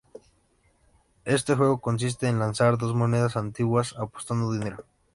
[1.25, 4.83] Este juego consiste en lanzar dos monedas antiguas apostando dinero.